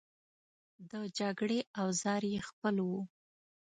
[0.91, 3.01] د جګړې اوزار یې خپل وو.